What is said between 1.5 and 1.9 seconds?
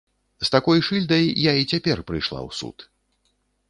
і